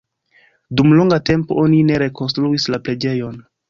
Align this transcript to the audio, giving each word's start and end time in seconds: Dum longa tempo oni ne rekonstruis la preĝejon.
Dum 0.79 0.95
longa 1.01 1.21
tempo 1.33 1.61
oni 1.67 1.85
ne 1.93 2.01
rekonstruis 2.07 2.71
la 2.77 2.85
preĝejon. 2.87 3.43